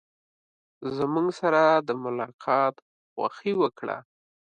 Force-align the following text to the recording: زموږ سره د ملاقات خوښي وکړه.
زموږ 0.97 1.27
سره 1.39 1.61
د 1.87 1.89
ملاقات 2.03 2.75
خوښي 3.11 3.53
وکړه. 3.61 3.97